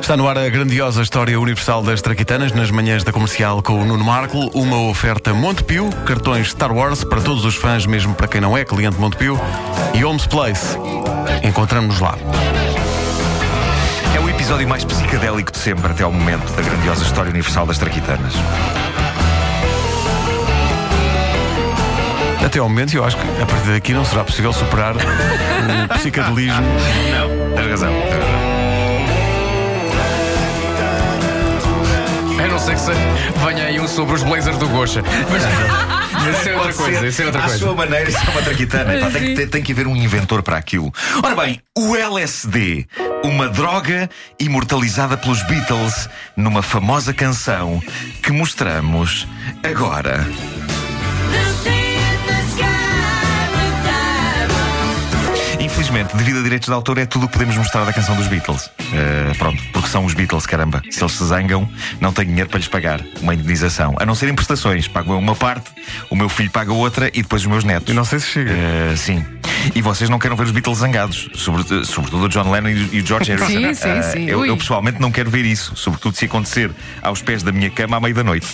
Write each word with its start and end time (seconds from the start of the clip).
Está 0.00 0.16
no 0.16 0.28
ar 0.28 0.36
a 0.38 0.48
grandiosa 0.48 1.02
história 1.02 1.38
universal 1.38 1.82
das 1.82 2.02
Traquitanas, 2.02 2.52
nas 2.52 2.70
manhãs 2.70 3.02
da 3.04 3.12
comercial 3.12 3.62
com 3.62 3.80
o 3.80 3.84
Nuno 3.84 4.04
Marco. 4.04 4.50
Uma 4.54 4.78
oferta 4.88 5.32
Montepio, 5.32 5.90
cartões 6.06 6.50
Star 6.50 6.72
Wars 6.72 7.04
para 7.04 7.20
todos 7.20 7.44
os 7.44 7.54
fãs, 7.54 7.86
mesmo 7.86 8.14
para 8.14 8.28
quem 8.28 8.40
não 8.40 8.56
é 8.56 8.64
cliente 8.64 8.98
Montepio. 8.98 9.38
E 9.94 10.04
Homes 10.04 10.26
Place. 10.26 10.76
Encontramos-nos 11.42 12.00
lá. 12.00 12.18
É 14.14 14.20
o 14.20 14.28
episódio 14.28 14.68
mais 14.68 14.84
psicadélico 14.84 15.52
de 15.52 15.58
sempre 15.58 15.92
até 15.92 16.02
ao 16.02 16.12
momento 16.12 16.50
da 16.52 16.62
grandiosa 16.62 17.02
história 17.02 17.30
universal 17.30 17.66
das 17.66 17.78
Traquitanas. 17.78 18.34
Até 22.44 22.58
ao 22.58 22.68
momento, 22.68 22.94
eu 22.94 23.04
acho 23.04 23.16
que 23.16 23.42
a 23.42 23.46
partir 23.46 23.72
daqui 23.72 23.92
não 23.92 24.04
será 24.04 24.24
possível 24.24 24.52
superar 24.52 24.94
o 24.96 25.88
psicadelismo. 25.98 26.62
Não, 26.62 27.56
tens 27.56 27.70
razão. 27.70 27.92
tens 27.92 28.24
razão. 28.24 28.37
A 32.42 32.46
não 32.48 32.58
ser 32.58 32.74
que 32.74 32.80
se 32.80 32.90
venha 33.44 33.64
aí 33.64 33.80
um 33.80 33.88
sobre 33.88 34.14
os 34.14 34.22
blazers 34.22 34.56
do 34.58 34.68
Gocha. 34.68 35.02
Mas 35.30 35.42
isso 36.38 36.48
é 36.48 36.52
outra 36.54 36.72
Pode 36.72 36.76
coisa, 36.78 37.00
ser, 37.00 37.06
isso 37.08 37.22
é 37.22 37.26
outra 37.26 37.40
à 37.40 37.44
coisa. 37.44 37.58
sua 37.58 37.74
maneira, 37.74 38.08
isso 38.08 38.18
é 38.18 38.30
uma 38.30 38.42
traquitana. 38.42 38.94
Epá, 38.94 39.10
tem, 39.10 39.22
que, 39.24 39.34
ter- 39.34 39.46
tem 39.48 39.62
que 39.62 39.72
haver 39.72 39.86
um 39.86 39.96
inventor 39.96 40.42
para 40.42 40.56
aquilo. 40.56 40.92
Ora 41.22 41.34
bem, 41.34 41.60
o 41.76 41.96
LSD, 41.96 42.86
uma 43.24 43.48
droga 43.48 44.08
imortalizada 44.38 45.16
pelos 45.16 45.42
Beatles 45.42 46.08
numa 46.36 46.62
famosa 46.62 47.12
canção 47.12 47.82
que 48.22 48.32
mostramos 48.32 49.26
agora. 49.62 50.26
Infelizmente, 55.78 56.16
devido 56.16 56.40
a 56.40 56.42
direitos 56.42 56.66
de 56.66 56.74
autor, 56.74 56.98
é 56.98 57.06
tudo 57.06 57.26
o 57.26 57.28
que 57.28 57.34
podemos 57.34 57.56
mostrar 57.56 57.84
da 57.84 57.92
canção 57.92 58.16
dos 58.16 58.26
Beatles. 58.26 58.68
Eh, 58.92 59.32
pronto, 59.38 59.62
porque 59.72 59.88
são 59.88 60.04
os 60.04 60.12
Beatles, 60.12 60.44
caramba. 60.44 60.82
Se 60.90 61.00
eles 61.00 61.12
se 61.14 61.24
zangam, 61.24 61.68
não 62.00 62.12
tenho 62.12 62.26
dinheiro 62.26 62.50
para 62.50 62.58
lhes 62.58 62.66
pagar 62.66 63.00
uma 63.22 63.32
indenização. 63.32 63.94
A 64.00 64.04
não 64.04 64.12
ser 64.16 64.28
em 64.28 64.34
prestações. 64.34 64.88
Pago 64.88 65.12
eu 65.12 65.18
uma 65.18 65.36
parte, 65.36 65.70
o 66.10 66.16
meu 66.16 66.28
filho 66.28 66.50
paga 66.50 66.72
outra 66.72 67.06
e 67.14 67.22
depois 67.22 67.42
os 67.42 67.46
meus 67.48 67.62
netos. 67.62 67.90
E 67.92 67.92
não 67.94 68.04
sei 68.04 68.18
se 68.18 68.26
chega. 68.26 68.50
Eh, 68.50 68.94
sim. 68.96 69.24
E 69.72 69.80
vocês 69.80 70.10
não 70.10 70.18
querem 70.18 70.36
ver 70.36 70.42
os 70.46 70.50
Beatles 70.50 70.78
zangados, 70.78 71.28
sobre- 71.36 71.84
sobretudo 71.84 72.24
o 72.24 72.28
John 72.28 72.50
Lennon 72.50 72.70
e 72.70 73.00
o 73.00 73.06
George 73.06 73.30
Harrison. 73.30 73.46
Sim, 73.46 73.74
sim, 73.74 73.88
Eh, 73.88 74.02
sim. 74.02 74.24
Eu, 74.28 74.40
Ui. 74.40 74.50
eu 74.50 74.56
pessoalmente 74.56 75.00
não 75.00 75.12
quero 75.12 75.30
ver 75.30 75.44
isso, 75.44 75.76
sobretudo 75.76 76.16
se 76.16 76.24
acontecer 76.24 76.72
aos 77.00 77.22
pés 77.22 77.44
da 77.44 77.52
minha 77.52 77.70
cama 77.70 77.98
à 77.98 78.00
meia 78.00 78.14
da 78.14 78.24
noite. 78.24 78.48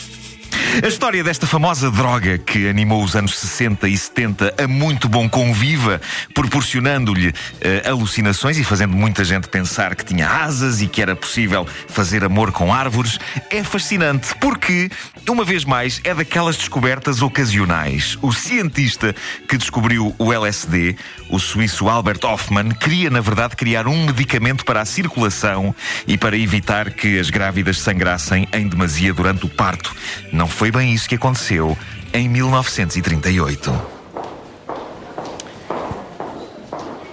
A 0.82 0.88
história 0.88 1.22
desta 1.22 1.46
famosa 1.46 1.88
droga 1.88 2.36
que 2.36 2.68
animou 2.68 3.02
os 3.02 3.14
anos 3.14 3.38
60 3.38 3.88
e 3.88 3.96
70 3.96 4.54
a 4.58 4.66
muito 4.66 5.08
bom 5.08 5.28
conviva, 5.28 6.00
proporcionando-lhe 6.34 7.32
eh, 7.60 7.82
alucinações 7.86 8.58
e 8.58 8.64
fazendo 8.64 8.94
muita 8.96 9.24
gente 9.24 9.48
pensar 9.48 9.94
que 9.94 10.04
tinha 10.04 10.28
asas 10.28 10.82
e 10.82 10.88
que 10.88 11.00
era 11.00 11.14
possível 11.14 11.66
fazer 11.86 12.24
amor 12.24 12.50
com 12.50 12.74
árvores, 12.74 13.20
é 13.50 13.62
fascinante 13.62 14.34
porque, 14.40 14.90
uma 15.28 15.44
vez 15.44 15.64
mais, 15.64 16.00
é 16.02 16.12
daquelas 16.12 16.56
descobertas 16.56 17.22
ocasionais. 17.22 18.18
O 18.20 18.32
cientista 18.32 19.14
que 19.48 19.56
descobriu 19.56 20.14
o 20.18 20.32
LSD, 20.32 20.96
o 21.30 21.38
suíço 21.38 21.88
Albert 21.88 22.20
Hoffman, 22.24 22.70
queria, 22.72 23.10
na 23.10 23.20
verdade, 23.20 23.54
criar 23.54 23.86
um 23.86 24.06
medicamento 24.06 24.64
para 24.64 24.80
a 24.80 24.84
circulação 24.84 25.74
e 26.06 26.18
para 26.18 26.36
evitar 26.36 26.90
que 26.90 27.18
as 27.18 27.30
grávidas 27.30 27.78
sangrassem 27.78 28.48
em 28.52 28.68
demasia 28.68 29.14
durante 29.14 29.46
o 29.46 29.48
parto. 29.48 29.94
Não 30.32 30.48
foi 30.48 30.63
bem 30.70 30.92
isso 30.92 31.08
que 31.08 31.14
aconteceu 31.16 31.76
em 32.12 32.28
1938. 32.28 33.94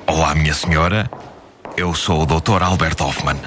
Olá, 0.08 0.36
minha 0.36 0.54
senhora. 0.54 1.10
Eu 1.76 1.94
sou 1.96 2.24
o 2.24 2.26
Dr. 2.26 2.62
Albert 2.62 2.96
Hoffman. 3.02 3.38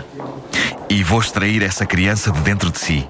E 0.89 1.03
vou 1.05 1.21
extrair 1.21 1.63
essa 1.63 1.87
criança 1.87 2.33
de 2.33 2.41
dentro 2.41 2.71
de 2.71 2.79
si. 2.79 3.09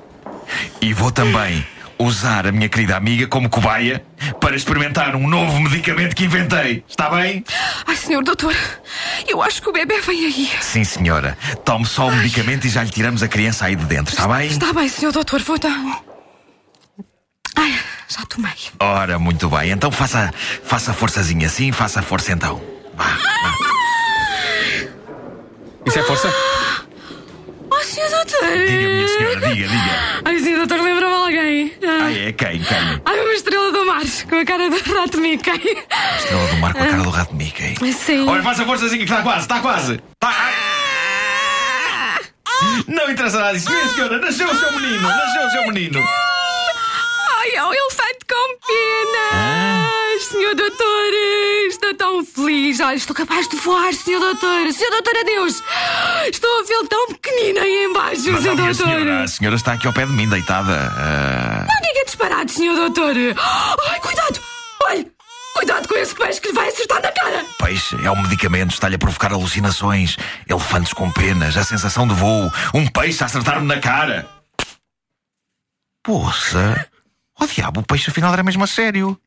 E 0.81 0.92
vou 0.92 1.11
também 1.11 1.65
usar 1.98 2.47
a 2.47 2.53
minha 2.53 2.69
querida 2.69 2.97
amiga 2.97 3.27
como 3.27 3.48
cobaia 3.48 4.05
para 4.41 4.56
experimentar 4.56 5.15
um 5.16 5.27
novo 5.27 5.60
medicamento 5.60 6.15
que 6.15 6.25
inventei. 6.25 6.84
Está 6.88 7.09
bem? 7.10 7.44
Ai, 7.87 7.97
senhor 7.97 8.22
doutor, 8.22 8.54
eu 9.27 9.43
acho 9.43 9.62
que 9.62 9.69
o 9.69 9.72
bebê 9.72 10.00
vem 10.00 10.27
aí. 10.27 10.50
Sim, 10.60 10.84
senhora. 10.84 11.38
Tome 11.65 11.87
só 11.87 12.09
o 12.09 12.12
medicamento 12.12 12.66
e 12.66 12.71
já 12.71 12.83
lhe 12.83 12.91
tiramos 12.91 13.22
a 13.22 13.28
criança 13.28 13.66
aí 13.66 13.77
de 13.77 13.84
dentro. 13.84 14.12
Está 14.12 14.28
bem? 14.28 14.49
Está 14.49 14.72
bem, 14.72 14.88
senhor 14.88 15.12
doutor, 15.12 15.41
vou 15.41 15.59
dar. 15.59 16.13
Ai, 17.56 17.78
já 18.09 18.25
tomei. 18.26 18.53
Ora, 18.81 19.19
muito 19.19 19.48
bem. 19.48 19.70
Então 19.70 19.91
faça, 19.91 20.32
faça 20.65 20.92
forçazinha 20.92 21.47
assim, 21.47 21.72
faça 21.72 22.03
força 22.03 22.32
então. 22.32 22.60
Vá, 22.97 23.04
vá. 23.04 23.54
Isso 25.87 25.98
é 25.98 26.03
força? 26.04 26.32
Oh, 27.70 27.81
senhor 27.82 28.09
doutor. 28.10 28.41
Diga, 28.41 28.88
minha 28.88 29.09
senhora, 29.09 29.41
diga, 29.41 29.69
diga. 29.69 30.22
Ai, 30.25 30.38
senhor 30.38 30.59
doutor, 30.66 30.81
lembra-me 30.82 31.15
alguém. 31.15 31.75
Ah, 31.82 32.10
é? 32.10 32.32
Quem? 32.32 32.62
Quem? 32.62 33.03
Ai, 33.04 33.20
uma 33.20 33.32
estrela 33.32 33.72
do 33.72 33.86
mar, 33.86 34.03
com 34.28 34.36
a 34.36 34.44
cara 34.44 34.71
do 34.71 34.94
rato 34.94 35.21
Mickey. 35.21 35.84
Estrela 36.19 36.47
do 36.48 36.56
mar 36.56 36.72
com 36.72 36.82
a 36.82 36.86
cara 36.86 37.03
do 37.03 37.10
rato 37.10 37.34
Mickey. 37.34 37.92
Sim. 37.92 38.28
Olha, 38.28 38.42
faça 38.42 38.65
forçazinha 38.65 39.04
que 39.04 39.10
está 39.10 39.22
quase, 39.22 39.41
está 39.41 39.60
quase. 39.60 39.94
Está... 39.94 40.28
Ai. 40.28 40.54
Não 42.88 43.10
interessa 43.10 43.38
nada 43.38 43.53
disso. 43.53 43.71
Minha 43.71 43.88
senhora, 43.88 44.19
nasceu 44.19 44.48
o 44.48 44.54
seu 44.54 44.72
menino, 44.72 45.03
nasceu 45.03 45.47
o 45.47 45.50
seu 45.50 45.66
menino. 45.72 46.09
Com 48.28 48.58
penas. 48.66 50.22
Senhor 50.30 50.54
doutor, 50.54 51.12
estou 51.68 51.94
tão 51.94 52.24
feliz. 52.24 52.80
Ai, 52.80 52.96
estou 52.96 53.14
capaz 53.14 53.48
de 53.48 53.56
voar, 53.56 53.92
senhor 53.92 54.20
doutor. 54.20 54.72
Senhor 54.72 54.90
doutor, 54.90 55.16
adeus. 55.20 55.62
Estou 56.30 56.60
a 56.60 56.62
vê-lo 56.64 56.86
tão 56.86 57.06
pequenino 57.08 57.60
aí 57.60 57.84
embaixo, 57.84 58.30
Mas, 58.30 58.42
senhor 58.42 58.56
doutor. 58.56 58.74
senhora, 58.74 59.22
a 59.22 59.28
senhora 59.28 59.56
está 59.56 59.72
aqui 59.74 59.86
ao 59.86 59.92
pé 59.92 60.06
de 60.06 60.12
mim, 60.12 60.28
deitada. 60.28 60.72
Ah, 60.96 61.66
Não 61.68 61.80
diga 61.92 62.04
disparado, 62.06 62.50
senhor 62.50 62.74
doutor. 62.76 63.14
Ai, 63.90 64.00
cuidado. 64.00 64.41
Olha, 64.86 65.06
cuidado 65.54 65.88
com 65.88 65.94
esse 65.96 66.14
peixe 66.14 66.41
que 66.41 66.48
lhe 66.48 66.54
vai 66.54 66.68
acertar 66.68 67.02
na 67.02 67.12
cara. 67.12 67.44
Peixe, 67.58 67.96
é 68.04 68.10
um 68.10 68.22
medicamento, 68.22 68.72
está-lhe 68.72 68.96
a 68.96 68.98
provocar 68.98 69.32
alucinações. 69.32 70.16
Elefantes 70.48 70.92
com 70.92 71.10
penas, 71.10 71.56
a 71.56 71.64
sensação 71.64 72.06
de 72.08 72.14
voo. 72.14 72.50
Um 72.72 72.86
peixe 72.86 73.22
a 73.22 73.26
acertar-me 73.26 73.66
na 73.66 73.78
cara. 73.80 74.26
Poça. 76.02 76.88
Oh 77.41 77.47
diabo, 77.47 77.81
o 77.81 77.83
peixe 77.84 78.11
afinal 78.11 78.33
era 78.33 78.43
mesmo 78.43 78.62
a 78.65 78.67
sério. 78.67 79.19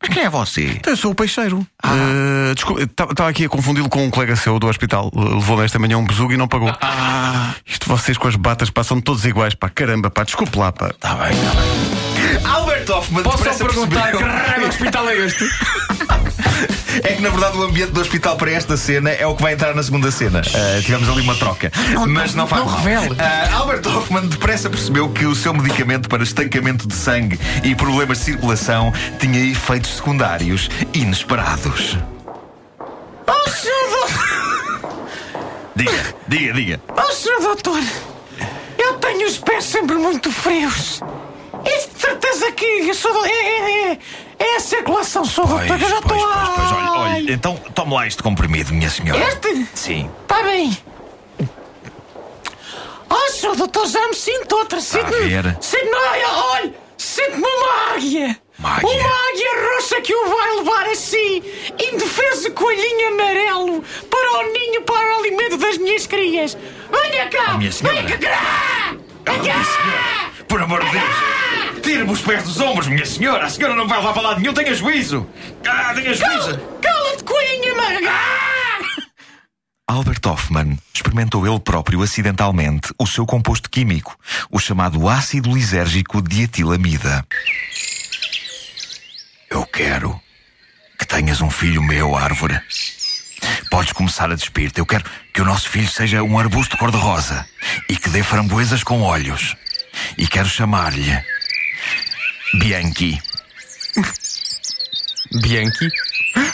Mas 0.00 0.12
quem 0.12 0.24
é 0.24 0.28
você? 0.30 0.66
Então, 0.72 0.92
eu 0.92 0.96
sou 0.96 1.12
o 1.12 1.14
peixeiro. 1.14 1.66
Eh, 1.82 2.54
desculpa, 2.54 2.82
estava 2.82 3.30
aqui 3.30 3.46
a 3.46 3.48
confundi-lo 3.48 3.88
com 3.88 4.04
um 4.04 4.10
colega 4.10 4.36
seu 4.36 4.58
do 4.58 4.66
hospital. 4.68 5.10
Eh, 5.16 5.18
Levou-me 5.20 5.64
esta 5.64 5.78
manhã 5.78 5.96
um 5.96 6.04
besugo 6.04 6.34
e 6.34 6.36
não 6.36 6.46
pagou. 6.46 6.70
Isto 7.64 7.88
vocês 7.88 8.18
com 8.18 8.28
as 8.28 8.36
batas 8.36 8.68
passam 8.68 9.00
todos 9.00 9.24
iguais, 9.24 9.54
pá. 9.54 9.70
Caramba, 9.70 10.10
pá, 10.10 10.22
desculpe 10.24 10.58
lá, 10.58 10.70
pá. 10.70 10.88
Está 10.88 11.14
bem, 11.14 11.32
está 11.32 11.50
bem. 11.54 12.46
Albert 12.52 12.90
Hoffman, 12.90 13.22
Posso 13.22 13.44
só 13.44 13.64
perguntar 13.66 14.12
que 14.12 14.22
raio 14.22 14.60
de 14.60 14.66
hospital 14.68 15.08
é 15.08 15.16
este? 15.16 15.44
É 17.02 17.12
que 17.12 17.22
na 17.22 17.28
verdade 17.28 17.56
o 17.56 17.62
ambiente 17.62 17.92
do 17.92 18.00
hospital 18.00 18.36
para 18.36 18.50
esta 18.50 18.76
cena 18.76 19.10
é 19.10 19.26
o 19.26 19.34
que 19.34 19.42
vai 19.42 19.52
entrar 19.52 19.74
na 19.74 19.82
segunda 19.82 20.10
cena. 20.10 20.40
Ah, 20.54 20.80
tivemos 20.82 21.08
ali 21.08 21.20
uma 21.20 21.34
troca. 21.34 21.70
Mas 22.08 22.34
não 22.34 22.46
faz 22.46 22.64
não 22.64 22.70
mal. 22.70 22.80
revele. 22.80 23.16
Ah, 23.18 23.56
Albert 23.56 23.86
Hoffman 23.86 24.26
depressa 24.26 24.70
percebeu 24.70 25.08
que 25.10 25.26
o 25.26 25.34
seu 25.34 25.52
medicamento 25.52 26.08
para 26.08 26.22
estancamento 26.22 26.86
de 26.88 26.94
sangue 26.94 27.38
e 27.62 27.74
problemas 27.74 28.18
de 28.18 28.24
circulação 28.24 28.92
tinha 29.18 29.38
efeitos 29.50 29.96
secundários 29.96 30.70
inesperados. 30.94 31.98
Oh, 33.26 33.50
senhor 33.50 33.90
doutor! 33.90 35.00
Diga, 35.76 36.14
diga, 36.28 36.52
diga. 36.54 36.80
Oh, 36.96 37.12
senhor 37.12 37.40
doutor! 37.40 37.82
Eu 38.78 38.94
tenho 38.94 39.26
os 39.26 39.38
pés 39.38 39.64
sempre 39.64 39.96
muito 39.96 40.30
frios. 40.30 41.00
De 41.66 42.00
certeza 42.00 42.52
que 42.52 42.92
do... 42.92 43.24
é, 43.24 43.30
é, 43.30 43.92
é, 43.92 43.98
é 44.38 44.56
a 44.56 44.60
circulação, 44.60 45.24
sou 45.24 45.46
Pois, 45.46 45.66
doutor. 45.66 45.82
Eu 45.82 45.88
já 45.88 45.98
estou 45.98 46.18
pois, 46.18 46.48
pois, 46.56 46.72
olha, 46.72 46.92
olha, 46.92 47.32
então 47.32 47.56
tome 47.74 47.94
lá 47.94 48.06
este 48.06 48.22
comprimido, 48.22 48.72
minha 48.72 48.90
senhora. 48.90 49.20
Este? 49.28 49.66
Sim. 49.74 50.10
Está 50.22 50.42
bem. 50.42 50.76
Oh, 53.08 53.30
senhor 53.30 53.56
doutor, 53.56 53.86
já 53.86 54.06
me 54.08 54.14
sinto 54.14 54.56
outra. 54.56 54.80
Sinto-me. 54.80 55.56
Sinto-me. 55.60 55.94
Olha, 55.94 56.28
olha. 56.28 56.74
Sinto-me 56.96 57.46
uma 57.46 57.94
águia. 57.94 58.38
Uma 58.58 58.76
águia? 58.76 58.88
Uma 58.88 59.10
águia 59.28 59.74
roxa 59.74 60.00
que 60.00 60.14
o 60.14 60.28
vai 60.28 60.56
levar 60.56 60.86
assim, 60.86 61.42
indefeso 61.92 62.50
coelhinho 62.52 63.08
amarelo, 63.08 63.84
para 64.10 64.38
o 64.38 64.52
ninho, 64.52 64.82
para 64.82 65.14
o 65.14 65.18
alimento 65.18 65.58
das 65.58 65.76
minhas 65.76 66.06
crias. 66.06 66.56
Venha 66.90 67.28
cá! 67.28 67.52
Oh, 67.54 67.58
minha 67.58 67.70
senhora. 67.70 68.02
Venha 68.02 68.18
cá! 68.18 68.96
Oh, 69.28 69.32
minha 69.42 69.54
senhora, 69.54 70.32
por 70.48 70.62
amor 70.62 70.82
de 70.84 70.90
Deus! 70.90 71.45
Tire-me 71.86 72.10
os 72.10 72.20
pés 72.20 72.42
dos 72.42 72.58
ombros, 72.58 72.88
minha 72.88 73.06
senhora! 73.06 73.46
A 73.46 73.48
senhora 73.48 73.76
não 73.76 73.86
vai 73.86 73.98
levar 73.98 74.12
para 74.12 74.22
lado 74.22 74.40
nenhum, 74.40 74.52
tenha 74.52 74.74
juízo! 74.74 75.24
Ah, 75.64 75.94
tenha 75.94 76.12
juízo! 76.12 76.58
Cala-te, 76.82 77.22
coelhinho 77.22 77.74
amarelo! 77.74 78.08
Ah! 78.10 78.78
Albert 79.86 80.18
Hoffman 80.26 80.76
experimentou 80.92 81.46
ele 81.46 81.60
próprio 81.60 82.02
acidentalmente 82.02 82.92
o 82.98 83.06
seu 83.06 83.24
composto 83.24 83.70
químico, 83.70 84.18
o 84.50 84.58
chamado 84.58 85.08
ácido 85.08 85.54
lisérgico 85.54 86.20
dietilamida. 86.20 87.24
Eu 89.48 89.64
quero 89.64 90.20
que 90.98 91.06
tenhas 91.06 91.40
um 91.40 91.50
filho 91.50 91.84
meu, 91.84 92.16
árvore. 92.16 92.60
Podes 93.70 93.92
começar 93.92 94.28
a 94.28 94.34
despir-te. 94.34 94.80
Eu 94.80 94.86
quero 94.86 95.04
que 95.32 95.40
o 95.40 95.44
nosso 95.44 95.68
filho 95.68 95.88
seja 95.88 96.20
um 96.24 96.36
arbusto 96.36 96.76
cor-de-rosa 96.76 97.46
e 97.88 97.94
que 97.94 98.10
dê 98.10 98.24
framboesas 98.24 98.82
com 98.82 99.02
olhos. 99.02 99.56
E 100.18 100.26
quero 100.26 100.48
chamar-lhe. 100.48 101.35
Bianchi. 102.58 103.18
Bianchi. 105.42 105.88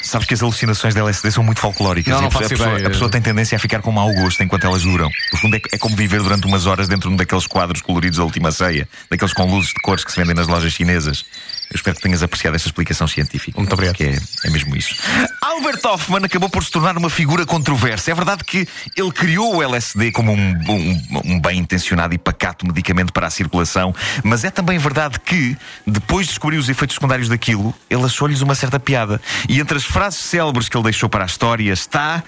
Sabes 0.02 0.26
que 0.28 0.34
as 0.34 0.42
alucinações 0.42 0.94
da 0.94 1.00
LSD 1.00 1.30
são 1.32 1.42
muito 1.42 1.60
folclóricas. 1.60 2.12
Não, 2.12 2.18
e 2.18 2.22
não 2.22 2.28
a, 2.28 2.30
pessoa, 2.30 2.46
a 2.46 2.48
pessoa- 2.50 2.86
a 2.86 2.90
pessoa 2.90 3.10
tem 3.10 3.20
tendência 3.22 3.56
a 3.56 3.58
ficar 3.58 3.80
com 3.82 3.90
mau 3.90 4.12
gosto 4.14 4.42
enquanto 4.42 4.64
elas 4.64 4.82
duram. 4.82 5.10
No 5.32 5.38
fundo, 5.38 5.56
é, 5.56 5.60
é 5.72 5.78
como 5.78 5.96
viver 5.96 6.22
durante 6.22 6.46
umas 6.46 6.66
horas 6.66 6.86
dentro 6.86 7.08
de 7.08 7.14
um 7.14 7.16
daqueles 7.16 7.46
quadros 7.46 7.80
coloridos 7.82 8.18
da 8.18 8.24
última 8.24 8.52
ceia, 8.52 8.88
daqueles 9.10 9.32
com 9.34 9.44
luzes 9.44 9.70
de 9.70 9.80
cores 9.82 10.04
que 10.04 10.12
se 10.12 10.18
vendem 10.18 10.34
nas 10.34 10.46
lojas 10.46 10.72
chinesas. 10.72 11.24
Eu 11.72 11.76
espero 11.76 11.96
que 11.96 12.02
tenhas 12.02 12.22
apreciado 12.22 12.54
esta 12.54 12.68
explicação 12.68 13.06
científica. 13.08 13.58
Muito 13.58 13.72
obrigado. 13.72 13.96
Que 13.96 14.04
é, 14.04 14.18
é 14.44 14.50
mesmo 14.50 14.76
isso. 14.76 14.94
Albert 15.40 15.80
Hoffman 15.86 16.22
acabou 16.24 16.50
por 16.50 16.62
se 16.62 16.70
tornar 16.70 16.98
uma 16.98 17.08
figura 17.08 17.46
controversa. 17.46 18.10
É 18.10 18.14
verdade 18.14 18.44
que 18.44 18.68
ele 18.94 19.10
criou 19.10 19.56
o 19.56 19.62
LSD 19.62 20.12
como 20.12 20.32
um, 20.32 20.50
um- 20.68 21.20
um 21.24 21.40
bem 21.40 21.58
intencionado 21.60 22.14
e 22.14 22.18
pacato 22.18 22.66
medicamento 22.66 23.10
para 23.12 23.26
a 23.26 23.30
circulação, 23.30 23.94
mas 24.22 24.44
é 24.44 24.50
também 24.50 24.76
verdade 24.78 25.18
que, 25.20 25.56
depois 25.86 26.26
de 26.26 26.32
descobrir 26.32 26.58
os 26.58 26.68
efeitos 26.68 26.94
secundários 26.94 27.28
daquilo, 27.28 27.74
ele 27.88 28.04
achou-lhes 28.04 28.42
uma 28.42 28.54
certa 28.54 28.78
piada. 28.78 29.18
E 29.48 29.58
entre 29.58 29.78
as 29.78 29.84
frases 29.84 30.20
célebres 30.20 30.68
que 30.68 30.76
ele 30.76 30.84
deixou 30.84 31.08
para 31.08 31.24
a 31.24 31.26
história 31.26 31.72
está. 31.72 32.22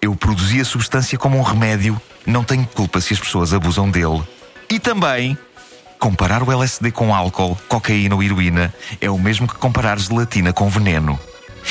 Eu 0.00 0.16
produzi 0.16 0.60
a 0.60 0.64
substância 0.64 1.16
como 1.18 1.38
um 1.38 1.42
remédio, 1.42 2.00
não 2.26 2.42
tenho 2.42 2.66
culpa 2.66 3.00
se 3.00 3.12
as 3.12 3.20
pessoas 3.20 3.52
abusam 3.54 3.88
dele. 3.88 4.20
E 4.68 4.80
também, 4.80 5.38
comparar 6.02 6.42
o 6.42 6.50
LSD 6.50 6.90
com 6.90 7.14
álcool, 7.14 7.56
cocaína 7.68 8.16
ou 8.16 8.22
heroína 8.24 8.74
é 9.00 9.08
o 9.08 9.16
mesmo 9.16 9.46
que 9.46 9.54
comparar 9.54 10.00
gelatina 10.00 10.52
com 10.52 10.68
veneno. 10.68 11.16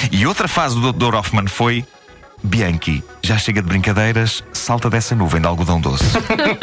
E 0.09 0.25
outra 0.25 0.47
fase 0.47 0.79
do 0.79 0.93
Dr. 0.93 1.15
Hoffman 1.15 1.47
foi. 1.47 1.85
Bianchi, 2.41 3.03
já 3.21 3.37
chega 3.37 3.61
de 3.61 3.67
brincadeiras, 3.67 4.41
salta 4.53 4.89
dessa 4.89 5.13
nuvem 5.13 5.41
de 5.41 5.47
algodão 5.47 5.81
doce. 5.81 6.05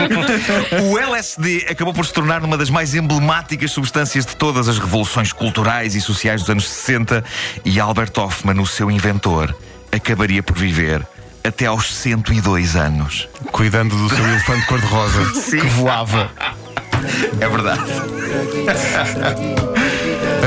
o 0.91 0.99
LSD 0.99 1.67
acabou 1.71 1.93
por 1.93 2.07
se 2.07 2.13
tornar 2.13 2.43
uma 2.43 2.57
das 2.57 2.71
mais 2.71 2.95
emblemáticas 2.95 3.71
substâncias 3.71 4.25
de 4.25 4.35
todas 4.35 4.67
as 4.67 4.79
revoluções 4.79 5.31
culturais 5.31 5.95
e 5.95 6.01
sociais 6.01 6.41
dos 6.41 6.51
anos 6.51 6.67
60 6.67 7.23
e 7.67 7.79
Albert 7.79 8.13
Hoffman, 8.17 8.59
o 8.63 8.67
seu 8.67 8.91
inventor, 8.91 9.55
acabaria 9.93 10.43
por 10.43 10.57
viver 10.57 11.07
até 11.45 11.67
aos 11.67 11.95
102 11.95 12.77
anos. 12.77 13.29
Cuidando 13.53 13.95
do 13.95 14.09
seu 14.15 14.25
elefante 14.25 14.67
cor-de-rosa 14.67 15.33
que 15.51 15.67
voava. 15.67 16.31
É 17.41 17.49
verdade. 17.49 17.81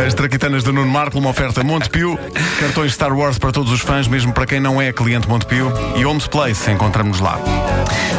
As 0.07 0.13
traquitanas 0.13 0.63
do 0.63 0.71
Nuno 0.74 0.89
Marco, 0.92 1.18
uma 1.19 1.30
oferta 1.30 1.63
Montepio, 1.63 2.18
cartões 2.59 2.94
Star 2.94 3.13
Wars 3.13 3.38
para 3.38 3.51
todos 3.51 3.71
os 3.71 3.81
fãs, 3.81 4.07
mesmo 4.07 4.33
para 4.33 4.45
quem 4.45 4.59
não 4.59 4.81
é 4.81 4.92
cliente 4.92 5.27
Montepio, 5.27 5.71
e 5.95 6.06
Homes 6.06 6.27
Place, 6.27 6.69
encontramos 6.71 7.19
lá. 7.19 7.38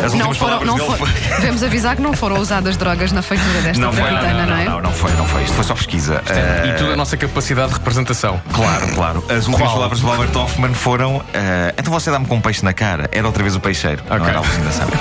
As 0.05 0.13
Não 0.15 0.29
últimas 0.29 0.37
foram, 0.39 0.59
palavras 0.59 0.89
não 0.89 0.97
foi. 0.97 1.09
devemos 1.37 1.63
avisar 1.63 1.97
que 1.97 2.03
não 2.03 2.13
foram 2.13 2.39
usadas 2.39 2.77
drogas 2.77 3.13
na 3.13 3.23
feitura 3.23 3.61
desta 3.63 3.81
Não 3.83 3.93
foi, 3.93 4.03
não, 4.03 4.09
traquitana, 4.19 4.47
não, 4.47 4.47
não, 4.47 4.57
é? 4.61 4.65
não, 4.65 4.73
não, 4.75 4.81
não 4.83 4.93
foi, 4.93 5.13
não 5.13 5.27
foi. 5.27 5.43
Isto 5.45 5.55
foi 5.55 5.65
só 5.65 5.75
pesquisa. 5.75 6.23
Eh, 6.29 6.69
E 6.69 6.73
tudo 6.79 6.93
a 6.93 6.97
nossa 6.97 7.17
capacidade 7.17 7.69
de 7.69 7.75
representação. 7.75 8.41
Claro, 8.53 8.89
claro. 8.95 9.25
As 9.29 9.47
últimas 9.47 9.61
Qual? 9.61 9.75
palavras 9.75 10.01
do 10.01 10.11
Albert 10.11 10.37
Hoffman 10.37 10.75
foram: 10.75 11.23
eh, 11.33 11.73
Então 11.79 11.93
você 11.93 12.11
dá-me 12.11 12.27
com 12.27 12.37
um 12.37 12.41
peixe 12.41 12.65
na 12.65 12.73
cara. 12.73 13.09
Era 13.13 13.27
outra 13.27 13.43
vez 13.43 13.55
o 13.55 13.61
peixeiro. 13.61 14.03
Não 14.09 14.17
Ok. 14.17 14.29
era 14.29 14.39
alucinação. 14.39 14.89